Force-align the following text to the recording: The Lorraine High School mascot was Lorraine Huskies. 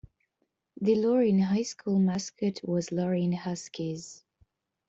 The 0.81 0.95
Lorraine 0.95 1.37
High 1.41 1.61
School 1.61 1.99
mascot 1.99 2.61
was 2.63 2.91
Lorraine 2.91 3.33
Huskies. 3.33 4.23